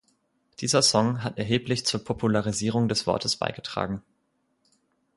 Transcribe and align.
Dieser 0.61 0.81
Song 0.81 1.23
hat 1.23 1.37
erheblich 1.37 1.85
zur 1.85 2.03
Popularisierung 2.03 2.89
des 2.89 3.05
Wortes 3.05 3.35
beigetragen. 3.35 4.01